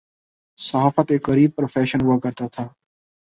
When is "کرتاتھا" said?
2.19-2.67